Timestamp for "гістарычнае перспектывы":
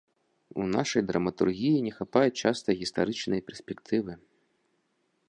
2.79-4.13